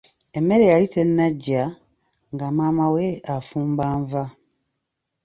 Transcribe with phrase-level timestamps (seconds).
[0.37, 1.63] Emmere yali tennaggya,
[2.33, 3.05] nga maama we
[3.35, 4.23] afumba nva.